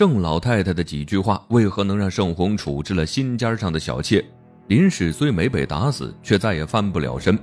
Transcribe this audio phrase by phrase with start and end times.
[0.00, 4.24] 郑老太太的几句话，为何能让盛红处置了心尖上的小妾？
[4.68, 7.38] 林氏虽没被打死，却再也翻不了身。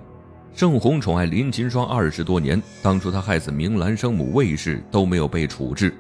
[0.56, 5.94] 盛红宠爱林秦霜二十多年，当初他害死明兰生母魏氏都没有被处置。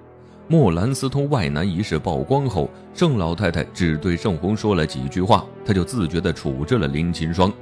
[0.48, 7.54] 莫兰私通外男一事曝光后，盛老太太只对盛红说了几句话，他就自觉地处置了林秦霜。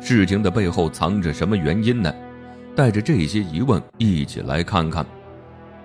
[0.00, 2.14] 事情的背后藏着什么原因呢？
[2.76, 5.04] 带着这些疑问，一起来看看。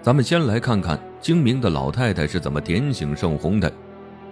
[0.01, 3.71] 咱们先来看看精明的老太太是怎么点醒盛红的。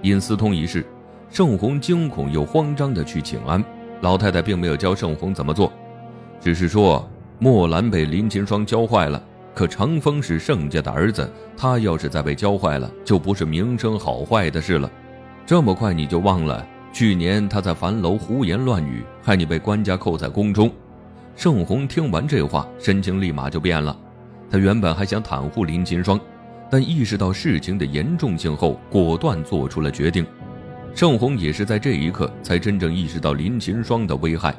[0.02, 0.84] 因私通一事，
[1.30, 3.64] 盛红惊恐又慌张地去请安。
[4.02, 5.72] 老太太并没有教盛红怎么做。
[6.42, 9.22] 只是说墨兰被林秦霜教坏了，
[9.54, 14.90] 可长风是盛家的儿子，他要是再被教坏了，就不是名声好坏的事了。
[15.46, 20.72] 这么快你就忘了去年他在樊楼胡言乱语，害你被官家扣在宫中？
[21.36, 23.96] 盛红听完这话，神情立马就变了。
[24.50, 26.20] 他原本还想袒护林秦霜，
[26.70, 30.26] 但意识到事情的严重性后，果断做出了决定。
[30.96, 34.54] 盛红也是在这一刻才真正意识到林秦霜的危害。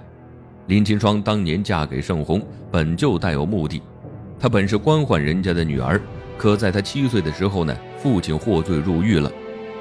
[0.66, 3.82] 林秦霜当年嫁给盛红，本就带有目的。
[4.38, 6.00] 她本是官宦人家的女儿，
[6.38, 9.30] 可在她七岁的时候呢，父亲获罪入狱了。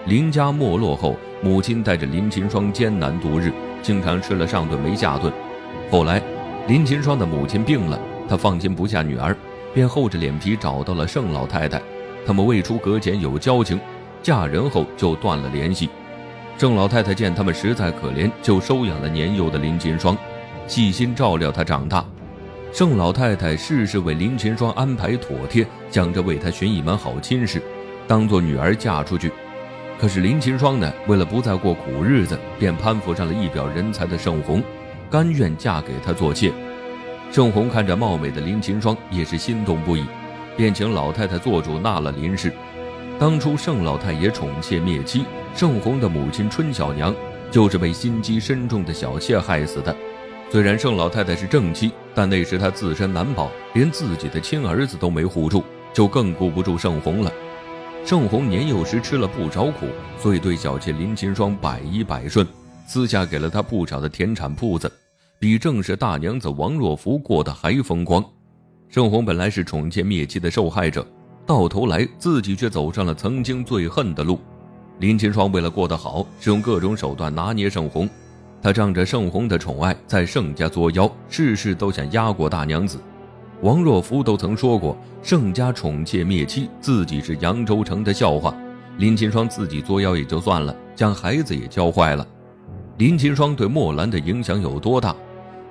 [0.08, 5.32] 林家没落后，母亲带着林秦霜艰难度日，经常吃了上顿没下顿。
[5.92, 6.22] 后来，
[6.68, 9.38] 林秦霜的母亲病了，她放心不下女儿，
[9.74, 11.82] 便厚着脸皮找到了盛老太太。
[12.26, 13.80] 他们未出阁前有交情，
[14.22, 15.90] 嫁人后就断了联系。
[16.58, 20.18] 盛老太太见他们实在可怜，就收养了年幼的林秦霜。
[20.68, 22.06] 细心照料他长大，
[22.72, 27.62] 盛老太太事事为林秦霜安排妥帖，想着为他寻一门好亲事，
[28.08, 29.32] 当做女儿嫁出去。
[29.98, 34.62] 可是林秦霜呢，为了不再过苦日子，便攀附上了一表人才的盛红，
[35.10, 36.54] 甘愿嫁给他做妾。
[37.32, 40.04] 盛红看着貌美的林秦霜，也是心动不已，
[40.58, 42.52] 便请老太太做主纳了林氏。
[43.20, 47.14] 当初盛老太爷宠妾灭妻，盛红的母亲春小娘
[47.52, 49.96] 就是被心机深重的小妾害死的。
[50.50, 55.64] 虽然盛老太太是正妻，但那时她自身难保，连自己的亲儿子都没护住，
[55.94, 57.32] 就更顾不住盛红了。
[58.04, 59.86] 盛红年幼时吃了不少苦，
[60.18, 62.48] 所以对小妾林秦霜百依百顺，
[62.88, 64.92] 私下给了她不少的田产铺子，
[65.42, 68.22] 比正室大娘子王若弗过得还风光。
[68.90, 71.08] 盛红本来是宠妾灭妻的受害者，
[71.46, 74.38] 到头来自己却走上了曾经最恨的路。
[75.00, 78.10] 林秦霜为了过得好，是用各种手段拿捏盛红。
[78.62, 83.00] 他仗着盛红的宠爱，在盛家作妖，事事都想压过大娘子。
[83.62, 88.54] 王若弗都曾说过，盛家宠妾灭妻，自己是扬州城的笑话。
[88.98, 92.28] 林秦霜自己作妖也就算了，将孩子也教坏了。
[92.98, 95.16] 林秦霜对墨兰的影响有多大？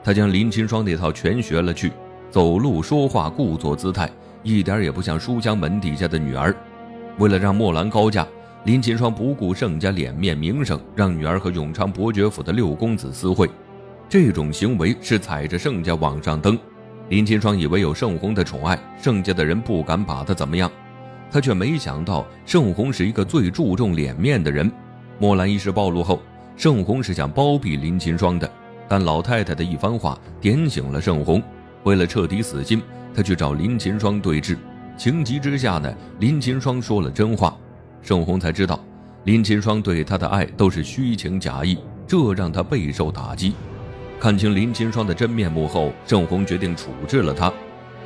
[0.02, 1.92] 他将林秦霜那套全学了去，
[2.30, 4.10] 走路说话故作姿态，
[4.42, 6.54] 一点也不像书香门第下的女儿。
[7.18, 8.26] 为了让墨兰高价。
[8.64, 13.48] 林秦霜不顾盛家脸面名声，让女儿和永昌伯爵府的六公子私会，
[14.08, 16.58] 这种行为是踩着盛家往上登。
[17.08, 20.70] 林秦霜以为有盛红的宠爱，盛家的人不敢把他怎么样，
[21.30, 24.70] 他却没想到盛红是一个最注重脸面的人。
[25.18, 26.20] 墨兰一事暴露后，
[26.56, 28.50] 盛红是想包庇林秦霜的，
[28.88, 31.42] 但老太太的一番话点醒了盛红，
[31.84, 32.82] 为了彻底死心，
[33.14, 34.56] 他去找林秦霜对峙。
[34.96, 37.56] 情急之下呢，林秦霜说了真话。
[38.02, 38.80] 盛红才知道，
[39.24, 43.52] 林秦霜对他的爱都是虚情假意，这让他备受打击。
[44.18, 47.52] 看清林秦霜的真面目后，盛红决定处置了他。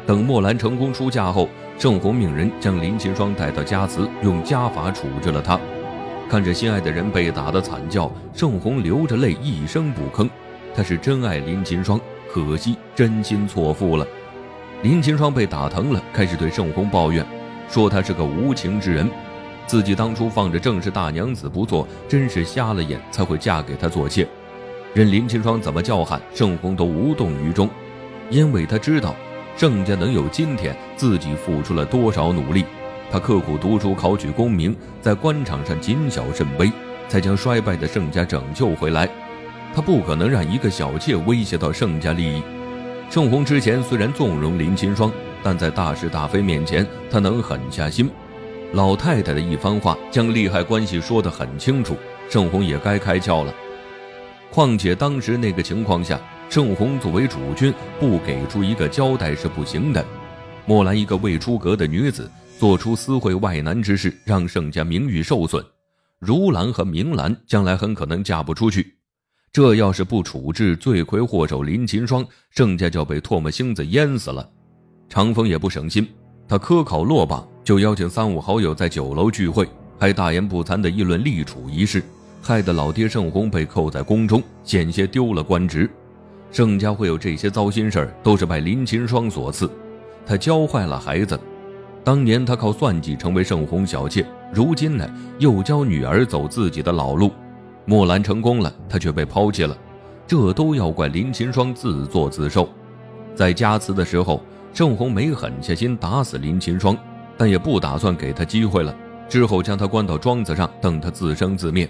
[0.07, 5.59] 等墨兰成功出嫁后，盛红命人将林秦霜带到家祠，用家法处置了他。
[6.29, 10.29] 看着心爱的人被打得惨叫，盛红流着泪一声不吭。
[10.75, 12.01] 他是真爱林秦霜，
[12.33, 14.07] 可惜真心错付了。
[14.83, 17.25] 林秦霜被打疼了，开始对盛红抱怨，
[17.69, 19.09] 说他是个无情之人。
[19.67, 24.27] 自己当初放着正室大娘子不做，真是瞎了眼，才会嫁给他做妾。
[24.93, 27.71] 任林清霜怎么叫喊，盛红都无动于衷，
[28.29, 29.15] 因为他知道
[29.57, 32.65] 盛家能有今天，自己付出了多少努力。
[33.11, 36.71] 他刻苦读书，考取功名，在官场上谨小慎微，
[37.09, 39.09] 才将衰败的盛家拯救回来。
[39.75, 42.43] 他不可能让一个小妾威胁到盛家利益。
[43.11, 48.11] 盛红之前虽然纵容林清霜，但在大是大非面前，他能狠下心。
[48.73, 51.97] 老太太的一番话将利害关系说得很清楚，
[52.31, 53.53] 盛红也该开窍了。
[54.51, 60.05] 况且当时那个情况下，盛红作为主君，不给出一个交代是不行的。
[60.65, 65.63] 莫兰一个未出阁的女子，做出私会外男之事，让盛家名誉受损。
[66.19, 68.95] 如兰和明兰将来很可能嫁不出去。
[69.53, 74.49] 这要是不处置罪魁祸首林琴霜，盛家就要被唾沫星子淹死了。
[75.11, 76.09] 长风也不省心。
[76.49, 79.69] 他科考落榜，就邀请三五好友在酒楼聚会，
[79.99, 82.03] 还大言不惭地议论立储一事，
[82.41, 85.89] 害得老爹盛红被扣在宫中，险些丢了官职。
[86.51, 89.71] 盛家会有这些糟心事儿，都是拜林琴霜所赐。
[90.25, 91.39] 他教坏了孩子。
[92.03, 95.07] 当年他靠算计成为盛红小妾，如今呢
[95.39, 97.31] 又教女儿走自己的老路。
[97.85, 99.77] 墨兰成功了，他却被抛弃了，
[100.27, 102.69] 这都要怪林秦霜自作自受。
[103.35, 104.41] 在加词的时候，
[104.73, 106.97] 盛红没狠下心打死林秦霜，
[107.37, 108.95] 但也不打算给他机会了。
[109.29, 111.89] 之后将他关到庄子上，等他自生自灭，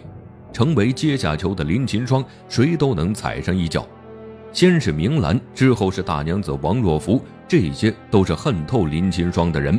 [0.52, 3.86] 成为阶下囚的林秦霜，谁都能踩上一脚。
[4.52, 9.78] 先是明兰，之后是大娘子王若弗，这些都是恨透林秦霜的人。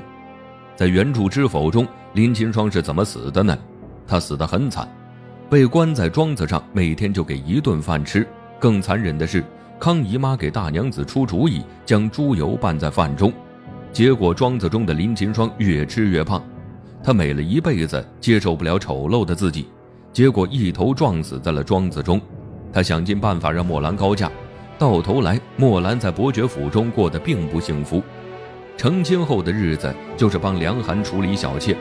[0.75, 3.57] 在原著知否中，林秦霜是怎么死的呢？
[4.05, 4.87] 他死得很惨，
[5.49, 8.27] 被关在庄子上，每天就给一顿饭吃。
[8.59, 9.43] 更残忍的是，
[9.79, 13.31] 康姨妈给大娘子出主意，将猪油拌在饭中，
[13.91, 16.41] 结果庄子中的林秦霜越吃越胖。
[17.03, 19.67] 她美了一辈子，接受不了丑陋的自己，
[20.11, 22.19] 结果一头撞死在了庄子中。
[22.71, 24.31] 她想尽办法让墨兰高嫁。
[24.79, 28.01] 到头来，墨兰在伯爵府中过得并不幸福。
[28.75, 31.77] 成亲后的日子就是帮梁寒处理小妾。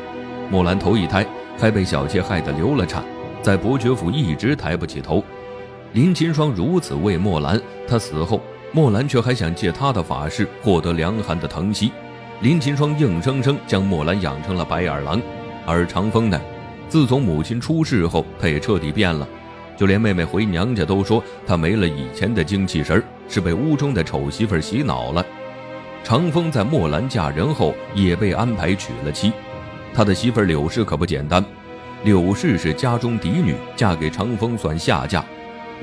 [0.50, 1.26] 墨兰头一胎
[1.56, 3.02] 还被小妾害得流了产，
[3.42, 5.22] 在伯爵府一直抬不起头。
[5.92, 8.40] 林秦霜如此为墨兰，他死后，
[8.72, 11.92] 墨兰却还想借他的法事获得梁寒的疼惜。
[12.40, 15.20] 林秦霜硬生生将墨兰养成了白眼狼。
[15.66, 16.40] 而长风呢？
[16.88, 19.26] 自从母亲出事后，他也彻底变了。
[19.76, 25.24] 就连妹妹回娘家都说她没了以前的精气神是被屋中的丑媳妇洗脑了。
[26.04, 29.32] 长风在墨兰嫁人后也被安排娶了妻，
[29.94, 31.42] 他的媳妇柳氏可不简单。
[32.04, 35.24] 柳氏是家中嫡女，嫁给长风算下嫁。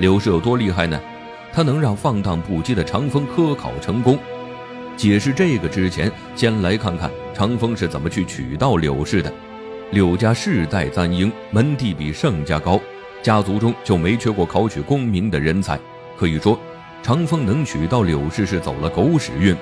[0.00, 1.00] 柳氏有多厉害呢？
[1.50, 4.18] 她能让放荡不羁的长风科考成功。
[4.98, 9.32] 解释这个之前，先来看看长风是怎么去娶到柳氏的。
[9.92, 12.78] 柳家世代簪缨，门第比盛家高。
[13.22, 15.80] 家族中就没缺过考取功名的人才，
[16.18, 16.58] 可以说，
[17.02, 19.56] 长风能娶到柳氏是走了狗屎运。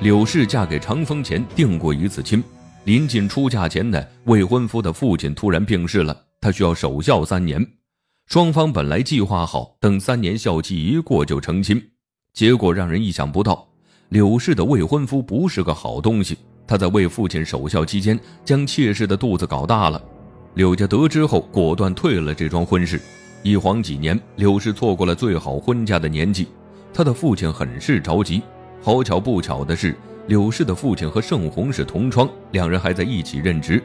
[0.00, 2.44] 柳氏嫁给长风前定过一次亲，
[2.84, 7.66] 临近出嫁前呢，未婚夫的父亲突然病逝了，他需要守孝三年。
[8.26, 11.82] 双方本来计划好，等三年孝期一过就成亲，
[12.34, 13.66] 结果让人意想不到，
[14.10, 16.36] 柳氏的未婚夫不是个好东西，
[16.66, 20.02] 他在为父亲守孝期间，将妾室的肚子搞大了。
[20.52, 23.00] 柳家得知后，果断退了这桩婚事。
[23.42, 26.48] 一晃几年，柳氏错过了最好婚嫁的年纪，
[26.92, 28.42] 他的父亲很是着急。
[28.82, 29.96] 好巧不巧的是，
[30.26, 33.82] 柳氏的父亲和盛红是同窗，两人还在一起任职。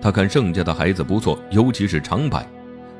[0.00, 2.40] 他看盛家的孩子不错，尤其是长柏，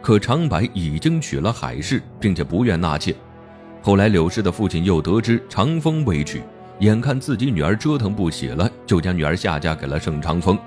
[0.01, 3.15] 可长柏已经娶了海氏，并且不愿纳妾。
[3.81, 6.43] 后来，柳氏的父亲又得知长风未娶，
[6.81, 10.59] 眼看自己女儿折腾不起了，就将女儿下嫁给了盛长风。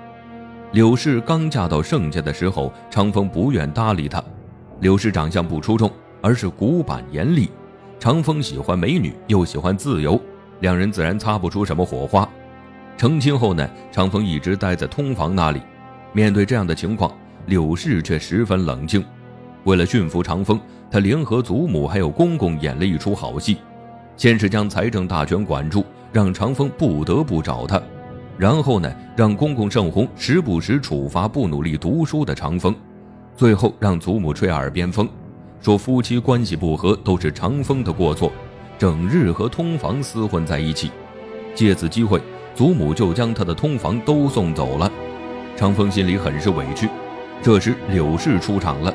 [0.72, 4.22] 柳氏刚嫁到盛家的时候，长风不愿搭理她。
[4.80, 5.90] 柳氏长相不出众，
[6.22, 7.50] 而是古板严厉。
[7.98, 10.20] 长风喜欢美女，又喜欢自由，
[10.60, 12.28] 两人自然擦不出什么火花。
[12.96, 15.60] 成亲后呢，长风一直待在通房那里。
[16.12, 17.12] 面对这样的情况，
[17.46, 19.04] 柳氏却十分冷静。
[19.64, 20.60] 为了驯服长风，
[20.90, 23.58] 他联合祖母还有公公演了一出好戏。
[24.16, 27.80] 先是将财政大权管住，让长风不得不找他。
[28.38, 32.74] 然后呢，让公公盛红时不时处罚不努力读书的长风，
[33.36, 35.06] 最后让祖母吹耳边风，
[35.60, 38.32] 说夫妻关系不和都是长风的过错，
[38.78, 40.90] 整日和通房厮混在一起。
[41.54, 42.20] 借此机会，
[42.54, 44.90] 祖母就将他的通房都送走了。
[45.56, 46.88] 长风心里很是委屈。
[47.42, 48.92] 这时柳氏出场了，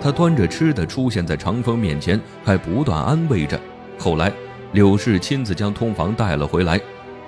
[0.00, 3.58] 他端着吃的出现在长风面前，还不断安慰着。
[3.98, 4.32] 后来，
[4.72, 6.80] 柳氏亲自将通房带了回来。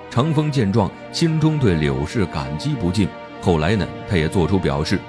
[0.09, 3.07] 长风见状，心中对柳氏感激不尽。
[3.41, 4.99] 后来呢，他也做出表示，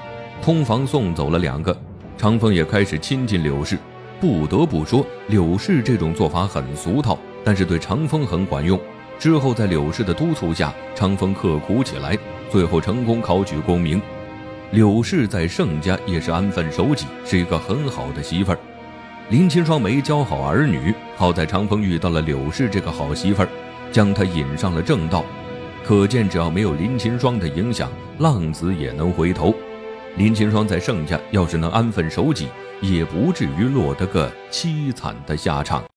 [0.41, 1.77] 通房送走了两个，
[2.17, 3.79] 长风也开始亲近柳氏。
[4.23, 8.79] 不得不说，柳氏这种做法很俗套，但是对长风很管用。
[9.19, 12.17] 之后在柳氏的督促下，长风刻苦起来，
[12.49, 14.01] 最后成功考取功名。
[14.71, 18.59] 柳氏在盛家也是安分守己，是一个很好的媳妇儿。
[19.29, 23.49] 林清霜没教好儿女，好在长风遇到了柳氏这个好媳妇儿。
[23.91, 25.25] 将他引上了正道，
[25.85, 29.53] 可见只要没有林清霜的影响，浪子也能回头。
[30.17, 32.47] 林清霜在盛家要是能安分守己，
[32.83, 35.83] 也不至于落得个凄惨的下场。